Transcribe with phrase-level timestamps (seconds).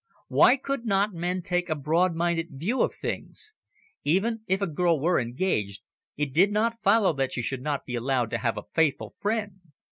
[0.29, 3.53] Why could not men take a broad minded view of things?
[4.03, 5.85] Even if a girl were engaged,
[6.17, 9.61] it did not follow that she should not be allowed to have a faithful friend.